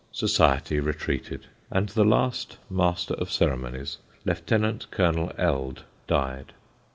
Society 0.11 0.79
retreated, 0.79 1.45
and 1.69 1.89
the 1.89 2.03
last 2.03 2.57
Master 2.71 3.13
of 3.13 3.29
Ceremonies, 3.31 3.99
Lieut. 4.25 4.87
Col. 4.89 5.31
Eld, 5.37 5.83
died. 6.07 6.53